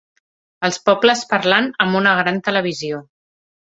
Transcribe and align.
els 0.69 0.79
pobles 0.87 1.21
parlant 1.33 1.69
amb 1.85 1.99
una 2.03 2.15
gran 2.23 2.43
televisió 2.49 3.03